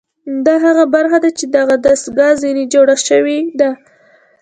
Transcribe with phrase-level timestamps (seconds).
[0.45, 3.69] دا هغه برخه ده چې دغه دستګاه ځنې جوړه شوې ده